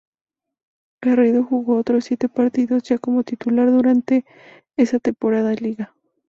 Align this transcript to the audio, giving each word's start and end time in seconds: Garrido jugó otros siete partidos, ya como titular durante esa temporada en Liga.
Garrido 0.99 1.43
jugó 1.43 1.77
otros 1.77 2.05
siete 2.05 2.27
partidos, 2.27 2.81
ya 2.81 2.97
como 2.97 3.21
titular 3.21 3.69
durante 3.69 4.25
esa 4.75 4.97
temporada 4.97 5.53
en 5.53 5.59
Liga. 5.61 5.93